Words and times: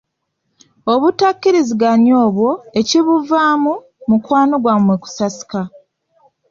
Obutakkiriziganya 0.93 2.13
obwo, 2.25 2.49
ekibuvaamu, 2.79 3.73
mukwano 4.09 4.55
gwammwe 4.63 4.95
kusasika. 5.03 5.61